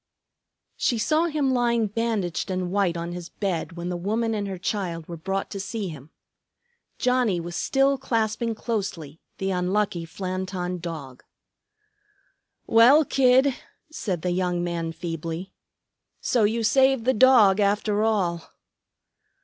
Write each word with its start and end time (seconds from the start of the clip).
She 0.77 0.97
saw 0.97 1.25
him 1.25 1.53
lying 1.53 1.85
bandaged 1.85 2.49
and 2.49 2.71
white 2.71 2.97
on 2.97 3.11
his 3.11 3.29
bed 3.29 3.73
when 3.73 3.89
the 3.89 3.95
woman 3.95 4.33
and 4.33 4.47
her 4.47 4.57
child 4.57 5.05
were 5.07 5.15
brought 5.15 5.51
to 5.51 5.59
see 5.59 5.89
him. 5.89 6.09
Johnnie 6.97 7.39
was 7.39 7.55
still 7.55 7.99
clasping 7.99 8.55
closely 8.55 9.21
the 9.37 9.51
unlucky 9.51 10.05
Flanton 10.07 10.79
Dog. 10.81 11.23
"Well, 12.65 13.05
Kid," 13.05 13.53
said 13.91 14.23
the 14.23 14.31
young 14.31 14.63
man 14.63 14.91
feebly, 14.91 15.53
"so 16.19 16.45
you 16.45 16.63
saved 16.63 17.05
the 17.05 17.13
dog, 17.13 17.59
after 17.59 18.01
all." 18.01 18.53